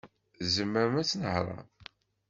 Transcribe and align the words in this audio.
Tzemrem 0.37 0.93
ad 1.01 1.07
tnehṛem? 1.07 1.67